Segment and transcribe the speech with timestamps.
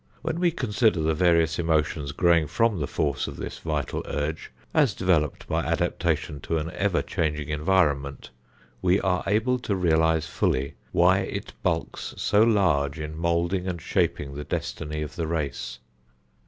[0.23, 4.95] When we consider the various emotions growing from the force of this vital urge, as
[4.95, 8.31] developed by adaptation to an ever changing environment,
[8.81, 14.33] we are able to realize fully why it bulks so large in moulding and shaping
[14.33, 15.77] the destiny of the race.